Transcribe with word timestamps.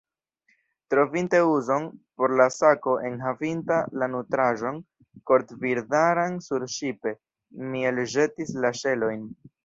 Trovinte 0.91 1.39
uzon 1.47 1.83
por 2.21 2.31
la 2.39 2.45
sako 2.55 2.95
enhavinta 3.09 3.77
la 4.03 4.07
nutraĵon 4.13 4.79
kortbirdaran 5.31 6.39
surŝipe, 6.47 7.13
mi 7.75 7.85
elĵetis 7.91 8.55
la 8.65 8.73
ŝelojn. 8.81 9.23